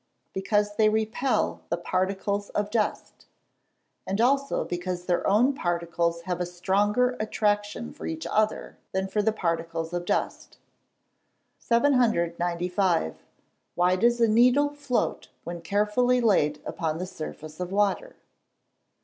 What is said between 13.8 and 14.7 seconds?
does a needle